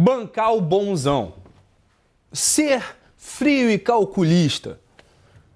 bancar 0.00 0.54
o 0.54 0.60
bonzão, 0.60 1.34
ser 2.32 2.84
frio 3.16 3.68
e 3.68 3.76
calculista, 3.76 4.78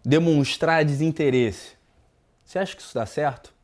demonstrar 0.04 0.84
desinteresse. 0.84 1.76
Você 2.44 2.58
acha 2.58 2.74
que 2.74 2.82
isso 2.82 2.92
dá 2.92 3.06
certo? 3.06 3.54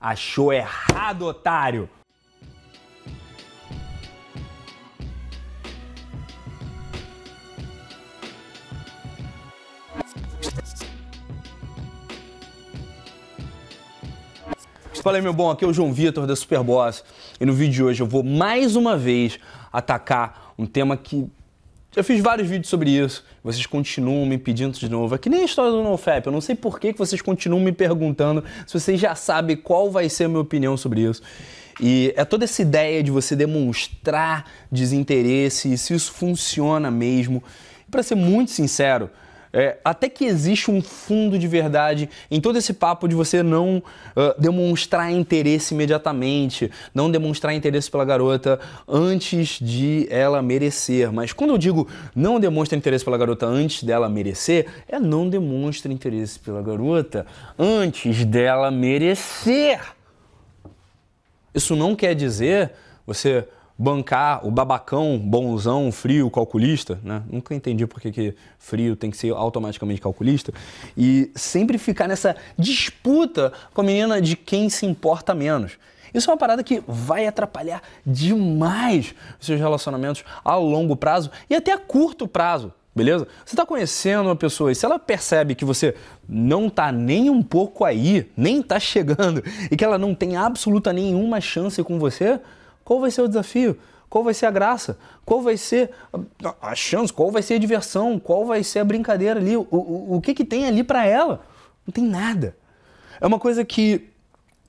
Achou 0.00 0.52
errado, 0.52 1.26
otário! 1.26 1.88
Fala 15.06 15.18
aí, 15.18 15.22
meu 15.22 15.32
bom, 15.32 15.48
aqui 15.52 15.64
é 15.64 15.68
o 15.68 15.72
João 15.72 15.92
Vitor 15.92 16.26
da 16.26 16.34
Superboss 16.34 17.04
e 17.40 17.46
no 17.46 17.52
vídeo 17.52 17.72
de 17.72 17.84
hoje 17.84 18.02
eu 18.02 18.08
vou 18.08 18.24
mais 18.24 18.74
uma 18.74 18.96
vez 18.96 19.38
atacar 19.78 20.54
um 20.58 20.64
tema 20.66 20.96
que 20.96 21.28
já 21.96 22.02
fiz 22.02 22.20
vários 22.20 22.48
vídeos 22.48 22.68
sobre 22.68 22.90
isso, 22.90 23.24
vocês 23.42 23.64
continuam 23.64 24.26
me 24.26 24.36
pedindo 24.36 24.78
de 24.78 24.88
novo. 24.88 25.14
É 25.14 25.18
que 25.18 25.30
nem 25.30 25.40
a 25.40 25.44
história 25.44 25.70
do 25.70 25.82
NoFap, 25.82 26.26
eu 26.26 26.32
não 26.32 26.42
sei 26.42 26.54
por 26.54 26.78
que 26.78 26.92
vocês 26.92 27.22
continuam 27.22 27.62
me 27.62 27.72
perguntando 27.72 28.44
se 28.66 28.78
vocês 28.78 29.00
já 29.00 29.14
sabem 29.14 29.56
qual 29.56 29.90
vai 29.90 30.08
ser 30.10 30.24
a 30.24 30.28
minha 30.28 30.40
opinião 30.40 30.76
sobre 30.76 31.00
isso. 31.00 31.22
E 31.80 32.12
é 32.16 32.24
toda 32.24 32.44
essa 32.44 32.60
ideia 32.60 33.02
de 33.02 33.10
você 33.10 33.34
demonstrar 33.34 34.44
desinteresse 34.70 35.72
e 35.72 35.78
se 35.78 35.94
isso 35.94 36.12
funciona 36.12 36.90
mesmo. 36.90 37.42
Para 37.90 38.02
ser 38.02 38.14
muito 38.14 38.50
sincero, 38.50 39.10
é, 39.56 39.78
até 39.82 40.06
que 40.06 40.26
existe 40.26 40.70
um 40.70 40.82
fundo 40.82 41.38
de 41.38 41.48
verdade 41.48 42.10
em 42.30 42.42
todo 42.42 42.58
esse 42.58 42.74
papo 42.74 43.08
de 43.08 43.14
você 43.14 43.42
não 43.42 43.78
uh, 43.78 44.38
demonstrar 44.38 45.10
interesse 45.10 45.72
imediatamente, 45.72 46.70
não 46.94 47.10
demonstrar 47.10 47.54
interesse 47.54 47.90
pela 47.90 48.04
garota 48.04 48.60
antes 48.86 49.58
de 49.58 50.06
ela 50.10 50.42
merecer. 50.42 51.10
Mas 51.10 51.32
quando 51.32 51.50
eu 51.50 51.58
digo 51.58 51.88
não 52.14 52.38
demonstra 52.38 52.76
interesse 52.76 53.02
pela 53.02 53.16
garota 53.16 53.46
antes 53.46 53.82
dela 53.82 54.10
merecer, 54.10 54.66
é 54.86 55.00
não 55.00 55.26
demonstra 55.26 55.90
interesse 55.90 56.38
pela 56.38 56.60
garota 56.60 57.24
antes 57.58 58.26
dela 58.26 58.70
merecer. 58.70 59.80
Isso 61.54 61.74
não 61.74 61.96
quer 61.96 62.14
dizer 62.14 62.72
você 63.06 63.48
bancar 63.78 64.46
o 64.46 64.50
babacão, 64.50 65.18
bonzão, 65.18 65.92
frio, 65.92 66.30
calculista, 66.30 66.98
né? 67.02 67.22
Nunca 67.30 67.54
entendi 67.54 67.86
por 67.86 68.00
que, 68.00 68.10
que 68.10 68.34
frio 68.58 68.96
tem 68.96 69.10
que 69.10 69.16
ser 69.16 69.32
automaticamente 69.32 70.00
calculista. 70.00 70.52
E 70.96 71.30
sempre 71.34 71.76
ficar 71.76 72.08
nessa 72.08 72.36
disputa 72.58 73.52
com 73.74 73.82
a 73.82 73.84
menina 73.84 74.20
de 74.20 74.34
quem 74.34 74.70
se 74.70 74.86
importa 74.86 75.34
menos. 75.34 75.78
Isso 76.14 76.30
é 76.30 76.32
uma 76.32 76.38
parada 76.38 76.64
que 76.64 76.82
vai 76.88 77.26
atrapalhar 77.26 77.82
demais 78.04 79.14
os 79.38 79.46
seus 79.46 79.60
relacionamentos 79.60 80.24
a 80.42 80.56
longo 80.56 80.96
prazo 80.96 81.30
e 81.50 81.54
até 81.54 81.72
a 81.72 81.78
curto 81.78 82.26
prazo, 82.26 82.72
beleza? 82.94 83.28
Você 83.44 83.54
está 83.54 83.66
conhecendo 83.66 84.28
uma 84.28 84.36
pessoa 84.36 84.72
e 84.72 84.74
se 84.74 84.86
ela 84.86 84.98
percebe 84.98 85.54
que 85.54 85.64
você 85.64 85.94
não 86.26 86.70
tá 86.70 86.90
nem 86.90 87.28
um 87.28 87.42
pouco 87.42 87.84
aí, 87.84 88.30
nem 88.34 88.62
tá 88.62 88.80
chegando 88.80 89.42
e 89.70 89.76
que 89.76 89.84
ela 89.84 89.98
não 89.98 90.14
tem 90.14 90.36
absoluta 90.36 90.90
nenhuma 90.90 91.38
chance 91.38 91.82
com 91.82 91.98
você, 91.98 92.40
qual 92.86 93.00
vai 93.00 93.10
ser 93.10 93.22
o 93.22 93.26
desafio? 93.26 93.76
Qual 94.08 94.22
vai 94.22 94.32
ser 94.32 94.46
a 94.46 94.50
graça? 94.52 94.96
Qual 95.24 95.42
vai 95.42 95.56
ser 95.56 95.90
a 96.62 96.72
chance? 96.76 97.12
Qual 97.12 97.32
vai 97.32 97.42
ser 97.42 97.54
a 97.54 97.58
diversão? 97.58 98.16
Qual 98.16 98.46
vai 98.46 98.62
ser 98.62 98.78
a 98.78 98.84
brincadeira 98.84 99.40
ali? 99.40 99.56
O, 99.56 99.66
o, 99.72 100.16
o 100.16 100.20
que, 100.20 100.32
que 100.32 100.44
tem 100.44 100.66
ali 100.66 100.84
para 100.84 101.04
ela? 101.04 101.44
Não 101.84 101.92
tem 101.92 102.04
nada. 102.04 102.56
É 103.20 103.26
uma 103.26 103.40
coisa 103.40 103.64
que, 103.64 104.08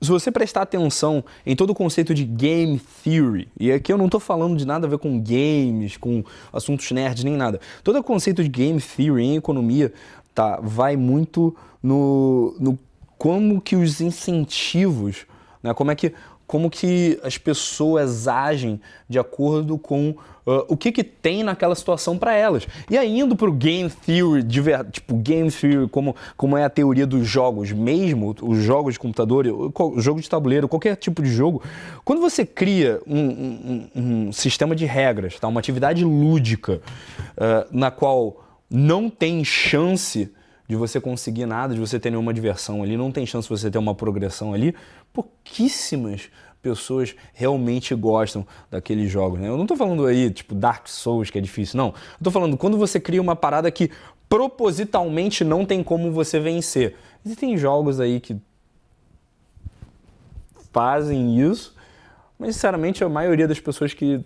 se 0.02 0.08
você 0.08 0.32
prestar 0.32 0.62
atenção 0.62 1.24
em 1.46 1.54
todo 1.54 1.70
o 1.70 1.74
conceito 1.76 2.12
de 2.12 2.24
game 2.24 2.80
theory, 3.04 3.46
e 3.56 3.70
aqui 3.70 3.92
eu 3.92 3.96
não 3.96 4.06
estou 4.06 4.18
falando 4.18 4.56
de 4.56 4.66
nada 4.66 4.88
a 4.88 4.90
ver 4.90 4.98
com 4.98 5.22
games, 5.22 5.96
com 5.96 6.24
assuntos 6.52 6.90
nerds, 6.90 7.22
nem 7.22 7.36
nada. 7.36 7.60
Todo 7.84 8.00
o 8.00 8.02
conceito 8.02 8.42
de 8.42 8.48
game 8.48 8.80
theory 8.80 9.22
em 9.22 9.36
economia 9.36 9.92
tá, 10.34 10.58
vai 10.60 10.96
muito 10.96 11.56
no, 11.80 12.56
no 12.58 12.76
como 13.16 13.60
que 13.60 13.76
os 13.76 14.00
incentivos, 14.00 15.24
né, 15.62 15.72
como 15.72 15.92
é 15.92 15.94
que 15.94 16.12
como 16.48 16.70
que 16.70 17.20
as 17.22 17.36
pessoas 17.36 18.26
agem 18.26 18.80
de 19.06 19.18
acordo 19.18 19.76
com 19.76 20.10
uh, 20.46 20.64
o 20.66 20.78
que, 20.78 20.90
que 20.90 21.04
tem 21.04 21.44
naquela 21.44 21.74
situação 21.74 22.16
para 22.16 22.34
elas. 22.34 22.66
E 22.90 22.96
indo 22.96 23.36
para 23.36 23.50
o 23.50 23.52
game 23.52 23.90
theory, 23.90 24.42
de, 24.42 24.62
tipo 24.90 25.14
game 25.14 25.52
theory, 25.52 25.86
como, 25.90 26.16
como 26.38 26.56
é 26.56 26.64
a 26.64 26.70
teoria 26.70 27.06
dos 27.06 27.28
jogos 27.28 27.70
mesmo, 27.70 28.34
os 28.40 28.58
jogos 28.62 28.94
de 28.94 28.98
computador, 28.98 29.46
o 29.46 30.00
jogo 30.00 30.22
de 30.22 30.28
tabuleiro, 30.28 30.66
qualquer 30.66 30.96
tipo 30.96 31.22
de 31.22 31.28
jogo, 31.28 31.62
quando 32.02 32.22
você 32.22 32.46
cria 32.46 32.98
um, 33.06 33.20
um, 33.20 33.90
um 33.94 34.32
sistema 34.32 34.74
de 34.74 34.86
regras, 34.86 35.38
tá? 35.38 35.46
uma 35.46 35.60
atividade 35.60 36.02
lúdica 36.02 36.80
uh, 37.36 37.68
na 37.70 37.90
qual 37.90 38.42
não 38.70 39.10
tem 39.10 39.44
chance 39.44 40.32
de 40.66 40.76
você 40.76 41.00
conseguir 41.00 41.46
nada, 41.46 41.72
de 41.72 41.80
você 41.80 41.98
ter 41.98 42.10
nenhuma 42.10 42.32
diversão 42.32 42.82
ali, 42.82 42.96
não 42.96 43.10
tem 43.10 43.24
chance 43.24 43.48
de 43.48 43.58
você 43.58 43.70
ter 43.70 43.78
uma 43.78 43.94
progressão 43.94 44.52
ali, 44.52 44.74
pouquíssimas 45.48 46.30
pessoas 46.60 47.14
realmente 47.32 47.94
gostam 47.94 48.46
daqueles 48.70 49.10
jogos. 49.10 49.40
Né? 49.40 49.48
Eu 49.48 49.56
não 49.56 49.64
estou 49.64 49.76
falando 49.76 50.06
aí, 50.06 50.30
tipo, 50.30 50.54
Dark 50.54 50.86
Souls, 50.86 51.30
que 51.30 51.38
é 51.38 51.40
difícil, 51.40 51.78
não. 51.78 51.88
Eu 51.88 51.94
estou 52.18 52.32
falando 52.32 52.56
quando 52.56 52.76
você 52.76 53.00
cria 53.00 53.22
uma 53.22 53.36
parada 53.36 53.70
que 53.70 53.90
propositalmente 54.28 55.44
não 55.44 55.64
tem 55.64 55.82
como 55.82 56.12
você 56.12 56.38
vencer. 56.38 56.96
Existem 57.24 57.56
jogos 57.56 57.98
aí 58.00 58.20
que 58.20 58.36
fazem 60.72 61.40
isso, 61.40 61.74
mas 62.38 62.54
sinceramente 62.54 63.02
a 63.02 63.08
maioria 63.08 63.48
das 63.48 63.58
pessoas 63.58 63.94
que 63.94 64.22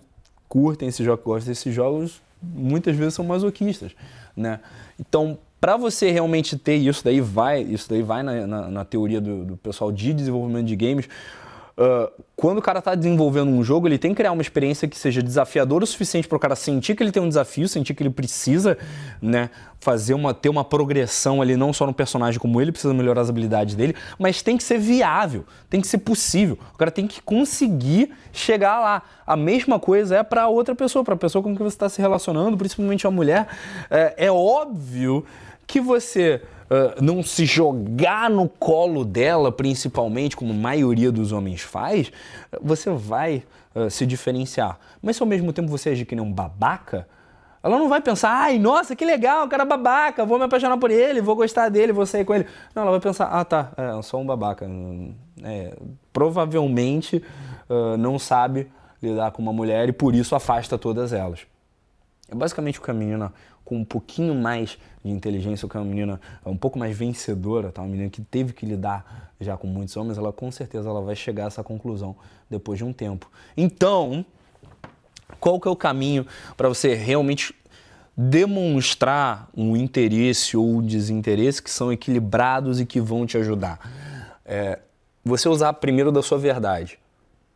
curtem 0.49 0.89
esse 0.89 1.03
jogo, 1.03 1.23
gostam 1.23 1.49
desses 1.49 1.73
jogos, 1.73 2.21
muitas 2.41 2.95
vezes 2.95 3.13
são 3.13 3.25
masoquistas, 3.25 3.93
né? 4.35 4.59
Então, 4.99 5.39
para 5.63 5.77
você 5.77 6.11
realmente 6.11 6.57
ter 6.57 6.75
isso 6.75 7.01
daí 7.01 7.21
vai, 7.21 7.61
isso 7.61 7.89
daí 7.89 8.01
vai 8.01 8.21
na, 8.21 8.45
na, 8.45 8.69
na 8.69 8.83
teoria 8.83 9.21
do, 9.21 9.45
do, 9.45 9.55
pessoal 9.55 9.93
de 9.93 10.13
desenvolvimento 10.13 10.65
de 10.65 10.75
games. 10.75 11.07
Uh, 11.75 12.23
quando 12.35 12.59
o 12.59 12.61
cara 12.61 12.77
está 12.77 12.93
desenvolvendo 12.93 13.49
um 13.49 13.63
jogo, 13.63 13.87
ele 13.87 13.97
tem 13.97 14.11
que 14.11 14.17
criar 14.17 14.31
uma 14.31 14.43
experiência 14.43 14.87
que 14.87 14.95
seja 14.95 15.23
desafiadora 15.23 15.83
o 15.83 15.87
suficiente 15.87 16.27
para 16.27 16.35
o 16.35 16.39
cara 16.39 16.55
sentir 16.55 16.95
que 16.95 17.01
ele 17.01 17.11
tem 17.11 17.21
um 17.21 17.27
desafio, 17.27 17.67
sentir 17.67 17.95
que 17.95 18.03
ele 18.03 18.11
precisa, 18.11 18.77
né, 19.19 19.49
fazer 19.79 20.13
uma 20.13 20.35
ter 20.35 20.49
uma 20.49 20.63
progressão 20.63 21.41
ali 21.41 21.57
não 21.57 21.73
só 21.73 21.87
no 21.87 21.93
personagem 21.93 22.39
como 22.39 22.61
ele 22.61 22.71
precisa 22.71 22.93
melhorar 22.93 23.21
as 23.21 23.29
habilidades 23.29 23.73
dele, 23.73 23.95
mas 24.19 24.43
tem 24.43 24.55
que 24.55 24.63
ser 24.63 24.77
viável, 24.77 25.45
tem 25.67 25.81
que 25.81 25.87
ser 25.87 25.97
possível. 25.97 26.59
O 26.75 26.77
cara 26.77 26.91
tem 26.91 27.07
que 27.07 27.19
conseguir 27.21 28.13
chegar 28.31 28.79
lá. 28.79 29.01
A 29.25 29.35
mesma 29.35 29.79
coisa 29.79 30.17
é 30.17 30.23
para 30.23 30.47
outra 30.47 30.75
pessoa, 30.75 31.03
para 31.03 31.15
a 31.15 31.17
pessoa 31.17 31.41
com 31.41 31.55
quem 31.55 31.65
você 31.65 31.75
está 31.75 31.89
se 31.89 31.99
relacionando, 31.99 32.55
principalmente 32.55 33.07
a 33.07 33.11
mulher. 33.11 33.47
É, 33.89 34.27
é 34.27 34.31
óbvio 34.31 35.25
que 35.65 35.81
você 35.81 36.39
uh, 36.69 37.01
não 37.01 37.23
se 37.23 37.45
jogar 37.45 38.29
no 38.29 38.47
colo 38.47 39.03
dela, 39.03 39.51
principalmente, 39.51 40.35
como 40.35 40.51
a 40.53 40.55
maioria 40.55 41.11
dos 41.11 41.31
homens 41.31 41.61
faz, 41.61 42.11
você 42.61 42.89
vai 42.91 43.43
uh, 43.75 43.89
se 43.89 44.05
diferenciar. 44.05 44.79
Mas 45.01 45.17
se 45.17 45.23
ao 45.23 45.27
mesmo 45.27 45.51
tempo 45.53 45.69
você 45.69 45.89
agir 45.89 46.05
que 46.05 46.15
nem 46.15 46.23
um 46.23 46.31
babaca, 46.31 47.07
ela 47.63 47.79
não 47.79 47.87
vai 47.87 48.01
pensar, 48.01 48.29
ai, 48.29 48.59
nossa, 48.59 48.93
que 48.93 49.05
legal, 49.05 49.45
o 49.45 49.49
cara 49.49 49.63
é 49.63 49.65
babaca, 49.65 50.25
vou 50.25 50.37
me 50.37 50.43
apaixonar 50.43 50.77
por 50.77 50.91
ele, 50.91 51.21
vou 51.21 51.33
gostar 51.33 51.69
dele, 51.69 51.93
vou 51.93 52.05
sair 52.05 52.25
com 52.25 52.35
ele. 52.35 52.45
Não, 52.75 52.81
ela 52.81 52.91
vai 52.91 52.99
pensar, 52.99 53.27
ah, 53.27 53.45
tá, 53.45 53.71
é, 53.77 54.01
sou 54.01 54.19
um 54.19 54.25
babaca. 54.25 54.69
É, 55.41 55.73
provavelmente 56.11 57.23
uh, 57.69 57.95
não 57.97 58.19
sabe 58.19 58.67
lidar 59.01 59.31
com 59.31 59.41
uma 59.41 59.53
mulher 59.53 59.87
e 59.87 59.93
por 59.93 60.13
isso 60.13 60.35
afasta 60.35 60.77
todas 60.77 61.13
elas. 61.13 61.47
É 62.33 62.35
basicamente 62.35 62.79
o 62.79 62.81
caminho, 62.81 63.17
né? 63.17 63.31
com 63.63 63.77
um 63.77 63.85
pouquinho 63.85 64.35
mais 64.35 64.77
de 65.03 65.11
inteligência, 65.11 65.69
que 65.69 65.77
é 65.77 65.79
uma 65.79 65.85
menina 65.85 66.19
um 66.45 66.57
pouco 66.57 66.77
mais 66.77 66.97
vencedora, 66.97 67.71
tá? 67.71 67.81
uma 67.81 67.87
menina 67.87 68.09
que 68.09 68.21
teve 68.21 68.53
que 68.53 68.65
lidar 68.65 69.31
já 69.39 69.55
com 69.55 69.67
muitos 69.67 69.95
homens, 69.95 70.17
ela 70.17 70.33
com 70.33 70.51
certeza 70.51 70.89
ela 70.89 71.01
vai 71.01 71.15
chegar 71.15 71.45
a 71.45 71.47
essa 71.47 71.63
conclusão 71.63 72.15
depois 72.49 72.77
de 72.77 72.83
um 72.83 72.91
tempo. 72.91 73.29
Então, 73.55 74.25
qual 75.39 75.59
que 75.59 75.67
é 75.67 75.71
o 75.71 75.75
caminho 75.75 76.25
para 76.57 76.67
você 76.67 76.95
realmente 76.95 77.55
demonstrar 78.17 79.49
um 79.55 79.77
interesse 79.77 80.57
ou 80.57 80.77
um 80.77 80.81
desinteresse 80.81 81.61
que 81.61 81.69
são 81.69 81.91
equilibrados 81.91 82.79
e 82.79 82.85
que 82.85 82.99
vão 82.99 83.25
te 83.25 83.37
ajudar? 83.37 83.79
É, 84.45 84.79
você 85.23 85.47
usar 85.47 85.73
primeiro 85.73 86.11
da 86.11 86.21
sua 86.21 86.37
verdade. 86.37 86.99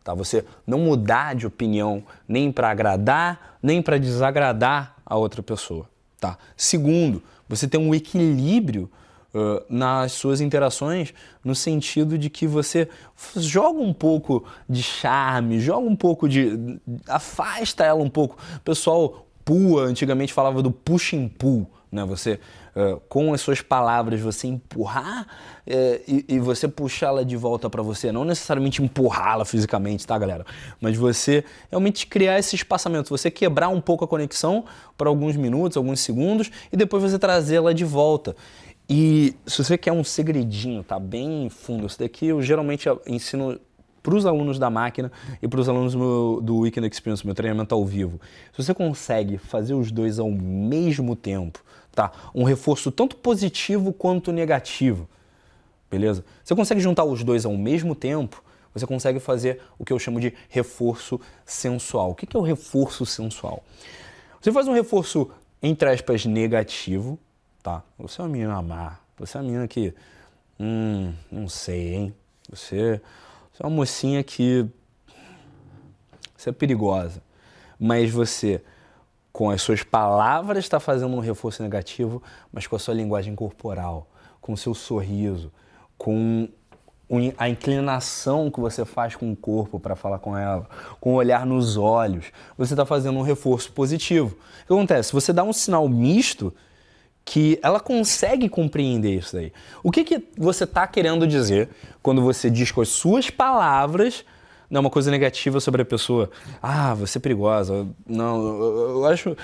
Tá? 0.07 0.13
Você 0.13 0.45
não 0.65 0.79
mudar 0.79 1.35
de 1.35 1.45
opinião 1.45 2.01
nem 2.25 2.49
para 2.49 2.69
agradar, 2.69 3.57
nem 3.61 3.81
para 3.81 3.97
desagradar 3.97 4.95
a 5.05 5.17
outra 5.17 5.43
pessoa. 5.43 5.89
Tá? 6.17 6.37
Segundo, 6.55 7.21
você 7.45 7.67
tem 7.67 7.77
um 7.77 7.93
equilíbrio 7.93 8.89
uh, 9.35 9.61
nas 9.69 10.13
suas 10.13 10.39
interações 10.39 11.13
no 11.43 11.53
sentido 11.53 12.17
de 12.17 12.29
que 12.29 12.47
você 12.47 12.87
joga 13.35 13.81
um 13.81 13.91
pouco 13.91 14.45
de 14.69 14.81
charme, 14.81 15.59
joga 15.59 15.85
um 15.85 15.95
pouco 15.95 16.29
de. 16.29 16.79
afasta 17.05 17.83
ela 17.83 18.01
um 18.01 18.09
pouco. 18.09 18.37
O 18.55 18.61
pessoal 18.61 19.27
pua, 19.43 19.83
antigamente 19.83 20.31
falava 20.31 20.61
do 20.61 20.71
push 20.71 21.15
and 21.15 21.27
pull. 21.37 21.69
Né? 21.91 22.03
Você, 22.05 22.39
uh, 22.75 22.99
com 23.07 23.33
as 23.33 23.41
suas 23.41 23.61
palavras, 23.61 24.19
você 24.19 24.47
empurrar 24.47 25.27
uh, 25.65 26.01
e, 26.07 26.25
e, 26.27 26.39
você 26.39 26.67
puxá-la 26.67 27.23
de 27.23 27.35
volta 27.35 27.69
para 27.69 27.81
você. 27.81 28.11
Não 28.11 28.25
necessariamente 28.25 28.83
empurrá-la 28.83 29.45
fisicamente, 29.45 30.05
tá, 30.05 30.17
galera? 30.17 30.45
Mas 30.81 30.97
você 30.97 31.43
realmente 31.69 32.07
criar 32.07 32.37
esse 32.39 32.55
espaçamento, 32.55 33.09
você 33.09 33.31
quebrar 33.31 33.69
um 33.69 33.81
pouco 33.81 34.03
a 34.03 34.07
conexão 34.07 34.65
por 34.97 35.07
alguns 35.07 35.35
minutos, 35.35 35.77
alguns 35.77 35.99
segundos 35.99 36.51
e 36.71 36.77
depois 36.77 37.03
você 37.03 37.17
trazê-la 37.17 37.73
de 37.73 37.85
volta. 37.85 38.35
E 38.89 39.35
se 39.45 39.63
você 39.63 39.77
quer 39.77 39.91
um 39.91 40.03
segredinho, 40.03 40.81
tá 40.81 40.97
bem 40.97 41.49
fundo, 41.49 41.85
isso 41.87 41.99
daqui 41.99 42.27
eu 42.27 42.41
geralmente 42.41 42.87
ensino 43.05 43.59
para 44.07 44.15
os 44.15 44.25
alunos 44.25 44.57
da 44.57 44.69
máquina 44.69 45.11
e 45.41 45.49
para 45.49 45.59
os 45.59 45.67
alunos 45.67 45.93
do, 45.93 46.59
Weekend 46.59 46.87
Experience, 46.87 47.25
meu 47.25 47.35
treinamento 47.35 47.75
ao 47.75 47.85
vivo. 47.85 48.21
Se 48.53 48.63
você 48.63 48.73
consegue 48.73 49.37
fazer 49.37 49.73
os 49.73 49.91
dois 49.91 50.17
ao 50.17 50.31
mesmo 50.31 51.13
tempo, 51.13 51.61
tá? 51.93 52.13
Um 52.33 52.45
reforço 52.45 52.89
tanto 52.89 53.17
positivo 53.17 53.91
quanto 53.91 54.31
negativo, 54.31 55.09
beleza? 55.91 56.23
Você 56.41 56.55
consegue 56.55 56.79
juntar 56.79 57.03
os 57.03 57.21
dois 57.21 57.45
ao 57.45 57.57
mesmo 57.57 57.93
tempo, 57.93 58.41
você 58.73 58.87
consegue 58.87 59.19
fazer 59.19 59.59
o 59.77 59.83
que 59.83 59.91
eu 59.91 59.99
chamo 59.99 60.21
de 60.21 60.33
reforço 60.47 61.19
sensual. 61.45 62.11
O 62.11 62.15
que 62.15 62.25
é 62.33 62.39
o 62.39 62.43
reforço 62.43 63.05
sensual? 63.05 63.61
Você 64.39 64.53
faz 64.53 64.69
um 64.69 64.73
reforço, 64.73 65.29
entre 65.61 65.89
aspas, 65.89 66.25
negativo, 66.25 67.19
tá? 67.61 67.83
Você 67.99 68.21
é 68.21 68.23
uma 68.23 68.29
menina 68.29 68.55
amar, 68.55 69.03
você 69.19 69.35
é 69.35 69.41
uma 69.41 69.47
menina 69.47 69.67
que, 69.67 69.93
hum, 70.57 71.11
não 71.29 71.49
sei, 71.49 71.93
hein? 71.93 72.13
Você 72.49 73.01
você 73.57 73.63
é 73.63 73.65
uma 73.65 73.75
mocinha 73.75 74.23
que. 74.23 74.67
Você 76.35 76.51
é 76.51 76.53
perigosa. 76.53 77.23
Mas 77.79 78.11
você, 78.11 78.61
com 79.33 79.49
as 79.49 79.63
suas 79.63 79.81
palavras, 79.81 80.63
está 80.63 80.79
fazendo 80.79 81.15
um 81.15 81.19
reforço 81.19 81.63
negativo, 81.63 82.21
mas 82.51 82.67
com 82.67 82.75
a 82.75 82.79
sua 82.79 82.93
linguagem 82.93 83.35
corporal, 83.35 84.07
com 84.39 84.53
o 84.53 84.57
seu 84.57 84.75
sorriso, 84.75 85.51
com 85.97 86.47
a 87.35 87.49
inclinação 87.49 88.51
que 88.51 88.59
você 88.59 88.85
faz 88.85 89.15
com 89.15 89.31
o 89.31 89.35
corpo 89.35 89.79
para 89.79 89.95
falar 89.95 90.19
com 90.19 90.37
ela, 90.37 90.69
com 90.99 91.13
o 91.13 91.15
olhar 91.15 91.45
nos 91.45 91.77
olhos, 91.77 92.31
você 92.57 92.73
está 92.73 92.85
fazendo 92.85 93.17
um 93.17 93.23
reforço 93.23 93.71
positivo. 93.71 94.37
O 94.63 94.67
que 94.67 94.73
acontece? 94.73 95.13
Você 95.13 95.33
dá 95.33 95.43
um 95.43 95.53
sinal 95.53 95.87
misto 95.89 96.53
que 97.27 97.59
ela 97.61 97.81
consegue 97.81 98.47
compreender 98.47 99.17
isso 99.17 99.35
daí. 99.35 99.51
O 99.83 99.91
que, 99.91 100.05
que 100.05 100.23
você 100.37 100.63
está 100.63 100.87
querendo 100.87 101.27
dizer 101.27 101.67
quando 102.01 102.21
você 102.21 102.49
diz 102.49 102.71
com 102.71 102.79
as 102.79 102.87
suas 102.87 103.29
palavras 103.29 104.23
não, 104.69 104.79
uma 104.79 104.89
coisa 104.89 105.11
negativa 105.11 105.59
sobre 105.59 105.81
a 105.81 105.85
pessoa? 105.85 106.29
Ah, 106.63 106.93
você 106.93 107.17
é 107.17 107.21
perigosa. 107.21 107.85
Não, 108.07 108.47
eu, 108.47 108.89
eu 108.91 109.05
acho. 109.05 109.35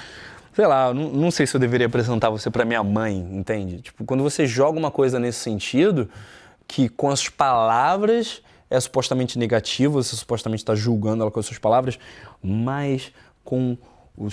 Sei 0.53 0.65
lá, 0.65 0.93
não, 0.93 1.09
não, 1.09 1.29
sei 1.29 1.45
se 1.45 1.55
eu 1.55 1.59
deveria 1.59 1.87
apresentar 1.87 2.29
você 2.29 2.49
para 2.49 2.63
minha 2.63 2.83
mãe, 2.83 3.17
entende? 3.17 3.81
Tipo, 3.81 4.05
quando 4.05 4.23
você 4.23 4.47
joga 4.47 4.79
uma 4.79 4.91
coisa 4.91 5.19
nesse 5.19 5.39
sentido, 5.39 6.09
que 6.65 6.87
com 6.87 7.09
as 7.09 7.27
palavras 7.27 8.41
é 8.69 8.79
supostamente 8.79 9.37
negativo, 9.37 10.01
você 10.01 10.15
supostamente 10.15 10.63
está 10.63 10.73
julgando 10.73 11.23
ela 11.23 11.31
com 11.31 11.39
as 11.39 11.45
suas 11.45 11.59
palavras, 11.59 11.99
mas 12.41 13.11
com 13.43 13.77
o, 14.17 14.29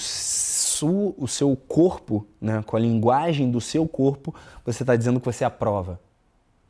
su, 0.80 1.14
o 1.18 1.28
seu 1.28 1.54
corpo, 1.54 2.26
né, 2.40 2.62
com 2.66 2.74
a 2.74 2.80
linguagem 2.80 3.50
do 3.50 3.60
seu 3.60 3.86
corpo, 3.86 4.34
você 4.64 4.82
está 4.82 4.96
dizendo 4.96 5.20
que 5.20 5.26
você 5.26 5.44
aprova 5.44 6.00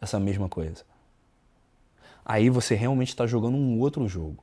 essa 0.01 0.19
mesma 0.19 0.49
coisa. 0.49 0.85
Aí 2.25 2.51
você 2.51 2.75
realmente 2.75 3.09
está 3.09 3.27
jogando 3.27 3.57
um 3.57 3.79
outro 3.79 4.09
jogo. 4.09 4.43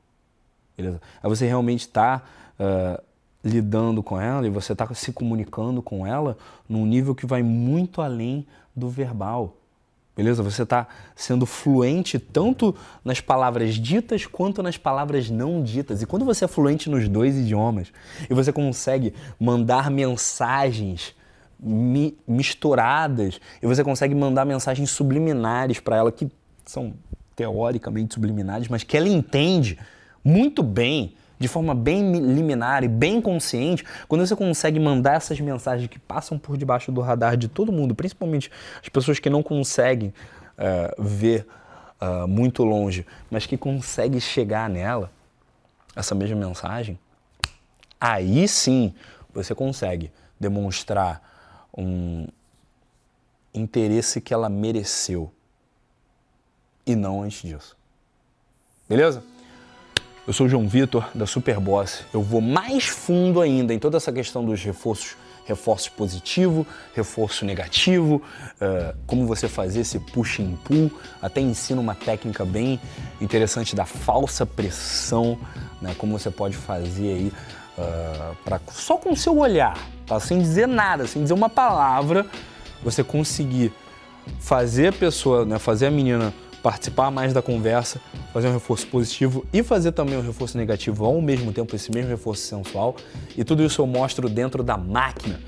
Beleza? 0.75 1.01
Aí 1.21 1.29
você 1.29 1.45
realmente 1.45 1.81
está 1.81 2.23
uh, 2.59 3.03
lidando 3.43 4.01
com 4.01 4.19
ela 4.19 4.47
e 4.47 4.49
você 4.49 4.71
está 4.71 4.91
se 4.93 5.11
comunicando 5.11 5.81
com 5.81 6.07
ela 6.07 6.37
num 6.67 6.85
nível 6.85 7.13
que 7.13 7.25
vai 7.25 7.43
muito 7.43 8.01
além 8.01 8.47
do 8.75 8.89
verbal. 8.89 9.57
Beleza? 10.17 10.41
Você 10.41 10.63
está 10.63 10.87
sendo 11.15 11.45
fluente 11.45 12.17
tanto 12.17 12.75
nas 13.05 13.21
palavras 13.21 13.75
ditas 13.75 14.25
quanto 14.25 14.63
nas 14.63 14.75
palavras 14.75 15.29
não 15.29 15.61
ditas. 15.61 16.01
E 16.01 16.07
quando 16.07 16.25
você 16.25 16.45
é 16.45 16.47
fluente 16.47 16.89
nos 16.89 17.07
dois 17.07 17.37
idiomas 17.37 17.93
e 18.27 18.33
você 18.33 18.51
consegue 18.51 19.13
mandar 19.39 19.91
mensagens 19.91 21.15
mi 21.59 22.17
misturadas 22.27 23.39
e 23.61 23.67
você 23.67 23.83
consegue 23.83 24.15
mandar 24.15 24.45
mensagens 24.45 24.89
subliminares 24.89 25.79
para 25.79 25.97
ela 25.97 26.11
que 26.11 26.27
são 26.65 26.93
teoricamente 27.35 28.15
subliminares, 28.15 28.67
mas 28.67 28.81
que 28.83 28.97
ela 28.97 29.07
entende 29.07 29.77
muito 30.23 30.63
bem 30.63 31.13
de 31.39 31.47
forma 31.47 31.75
bem 31.75 32.11
liminar 32.19 32.83
e 32.83 32.87
bem 32.87 33.21
consciente, 33.21 33.83
quando 34.07 34.25
você 34.25 34.35
consegue 34.35 34.79
mandar 34.79 35.15
essas 35.15 35.39
mensagens 35.39 35.87
que 35.87 35.99
passam 35.99 36.37
por 36.37 36.57
debaixo 36.57 36.91
do 36.91 37.01
radar 37.01 37.37
de 37.37 37.47
todo 37.47 37.71
mundo, 37.71 37.93
principalmente 37.93 38.51
as 38.81 38.89
pessoas 38.89 39.19
que 39.19 39.29
não 39.29 39.43
conseguem 39.43 40.13
uh, 40.57 41.01
ver 41.01 41.45
uh, 42.01 42.27
muito 42.27 42.63
longe, 42.63 43.05
mas 43.29 43.45
que 43.45 43.57
conseguem 43.57 44.19
chegar 44.19 44.69
nela, 44.69 45.11
essa 45.95 46.13
mesma 46.13 46.35
mensagem, 46.35 46.97
aí 47.99 48.47
sim 48.47 48.93
você 49.33 49.53
consegue 49.53 50.11
demonstrar 50.39 51.21
um 51.75 52.27
interesse 53.53 54.21
que 54.21 54.33
ela 54.33 54.49
mereceu 54.49 55.31
e 56.85 56.95
não 56.95 57.23
antes 57.23 57.41
disso. 57.41 57.77
Beleza? 58.87 59.23
Eu 60.27 60.33
sou 60.33 60.45
o 60.45 60.49
João 60.49 60.67
Vitor, 60.67 61.07
da 61.15 61.25
Superboss. 61.25 62.03
Eu 62.13 62.21
vou 62.21 62.41
mais 62.41 62.83
fundo 62.83 63.39
ainda 63.39 63.73
em 63.73 63.79
toda 63.79 63.95
essa 63.95 64.11
questão 64.11 64.43
dos 64.43 64.61
reforços, 64.61 65.15
reforço 65.45 65.89
positivo, 65.93 66.67
reforço 66.93 67.45
negativo, 67.45 68.21
uh, 68.61 68.93
como 69.07 69.25
você 69.25 69.47
fazer 69.47 69.79
esse 69.79 69.97
push 69.97 70.41
and 70.41 70.55
pull. 70.65 70.91
Até 71.21 71.39
ensino 71.39 71.79
uma 71.79 71.95
técnica 71.95 72.43
bem 72.43 72.77
interessante 73.21 73.73
da 73.73 73.85
falsa 73.85 74.45
pressão, 74.45 75.39
né? 75.81 75.95
como 75.97 76.19
você 76.19 76.29
pode 76.29 76.57
fazer 76.57 77.07
aí 77.07 77.33
uh, 77.77 78.59
só 78.69 78.97
com 78.97 79.13
o 79.13 79.15
seu 79.15 79.37
olhar, 79.37 79.77
tá? 80.05 80.19
sem 80.19 80.39
dizer 80.39 80.67
nada, 80.67 81.07
sem 81.07 81.21
dizer 81.21 81.35
uma 81.35 81.49
palavra, 81.49 82.25
você 82.83 83.01
conseguir 83.01 83.71
fazer 84.41 84.87
a 84.87 84.91
pessoa, 84.93 85.45
né? 85.45 85.57
fazer 85.57 85.85
a 85.85 85.91
menina 85.91 86.33
participar 86.61 87.09
mais 87.09 87.31
da 87.31 87.41
conversa, 87.41 88.01
fazer 88.37 88.49
um 88.49 88.53
reforço 88.53 88.85
positivo 88.85 89.43
e 89.51 89.63
fazer 89.63 89.93
também 89.93 90.15
um 90.15 90.21
reforço 90.21 90.59
negativo 90.59 91.03
ao 91.03 91.19
mesmo 91.19 91.51
tempo, 91.51 91.75
esse 91.75 91.91
mesmo 91.91 92.11
reforço 92.11 92.43
sensual. 92.43 92.95
E 93.35 93.43
tudo 93.43 93.63
isso 93.63 93.81
eu 93.81 93.87
mostro 93.87 94.29
dentro 94.29 94.61
da 94.61 94.77
máquina, 94.77 95.39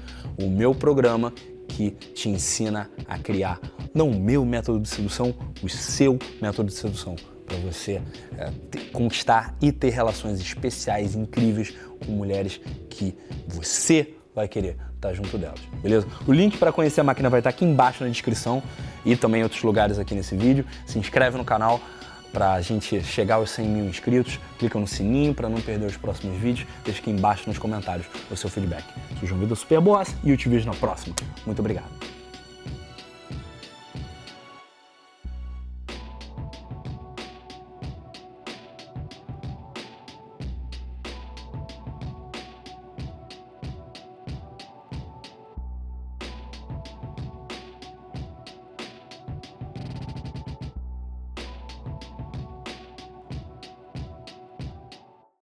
o 0.41 0.49
meu 0.49 0.73
programa 0.73 1.31
que 1.67 1.91
te 1.91 2.29
ensina 2.29 2.89
a 3.07 3.19
criar 3.19 3.59
não 3.93 4.09
o 4.09 4.19
meu 4.19 4.43
método 4.43 4.79
de 4.79 4.89
sedução, 4.89 5.35
o 5.61 5.69
seu 5.69 6.17
método 6.41 6.69
de 6.69 6.73
sedução 6.73 7.15
para 7.45 7.57
você 7.57 8.01
é, 8.35 8.49
ter, 8.71 8.89
conquistar 8.91 9.55
e 9.61 9.71
ter 9.71 9.89
relações 9.91 10.39
especiais, 10.39 11.13
incríveis 11.13 11.75
com 12.03 12.11
mulheres 12.11 12.59
que 12.89 13.15
você 13.47 14.15
vai 14.33 14.47
querer 14.47 14.77
estar 14.95 15.09
tá 15.09 15.13
junto 15.13 15.37
delas, 15.37 15.59
beleza? 15.83 16.07
O 16.27 16.33
link 16.33 16.57
para 16.57 16.71
conhecer 16.71 17.01
a 17.01 17.03
máquina 17.03 17.29
vai 17.29 17.39
estar 17.39 17.51
aqui 17.51 17.63
embaixo 17.63 18.03
na 18.03 18.09
descrição 18.09 18.63
e 19.05 19.15
também 19.15 19.41
em 19.41 19.43
outros 19.43 19.61
lugares 19.61 19.99
aqui 19.99 20.15
nesse 20.15 20.35
vídeo. 20.35 20.65
Se 20.87 20.97
inscreve 20.97 21.37
no 21.37 21.45
canal 21.45 21.79
para 22.31 22.53
a 22.53 22.61
gente 22.61 23.01
chegar 23.03 23.35
aos 23.35 23.51
100 23.51 23.67
mil 23.67 23.85
inscritos, 23.85 24.39
clica 24.57 24.77
no 24.79 24.87
sininho 24.87 25.33
para 25.33 25.49
não 25.49 25.59
perder 25.61 25.85
os 25.85 25.97
próximos 25.97 26.39
vídeos, 26.39 26.67
deixa 26.83 27.01
aqui 27.01 27.09
embaixo 27.09 27.43
nos 27.47 27.57
comentários 27.57 28.07
o 28.29 28.35
seu 28.35 28.49
feedback. 28.49 28.85
Eu 29.11 29.17
sou 29.17 29.27
João 29.27 29.41
Vitor 29.41 29.57
Superboss 29.57 30.15
e 30.23 30.29
eu 30.29 30.37
te 30.37 30.47
vejo 30.47 30.65
na 30.65 30.73
próxima. 30.73 31.15
Muito 31.45 31.59
obrigado. 31.59 32.18